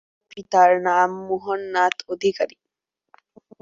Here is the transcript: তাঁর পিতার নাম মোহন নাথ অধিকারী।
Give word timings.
তাঁর 0.03 0.31
পিতার 0.31 0.71
নাম 0.87 1.09
মোহন 1.27 1.61
নাথ 1.73 1.95
অধিকারী। 2.09 2.55